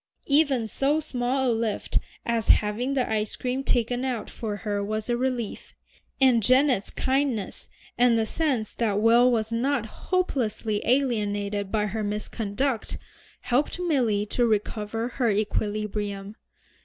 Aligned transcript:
Even 0.25 0.67
so 0.67 0.99
small 0.99 1.51
a 1.51 1.53
lift 1.53 1.99
as 2.25 2.47
having 2.47 2.95
the 2.95 3.07
ice 3.07 3.35
cream 3.35 3.63
taken 3.63 4.03
out 4.03 4.31
for 4.31 4.55
her 4.55 4.83
was 4.83 5.11
a 5.11 5.15
relief, 5.15 5.75
and 6.19 6.41
Janet's 6.41 6.89
kindness, 6.89 7.69
and 7.99 8.17
the 8.17 8.25
sense 8.25 8.73
that 8.73 8.99
Will 8.99 9.31
was 9.31 9.51
not 9.51 9.85
hopelessly 9.85 10.81
alienated 10.85 11.71
by 11.71 11.85
her 11.85 12.03
misconduct, 12.03 12.97
helped 13.41 13.79
Milly 13.79 14.25
to 14.25 14.47
recover 14.47 15.07
her 15.07 15.29
equilibrium. 15.29 16.35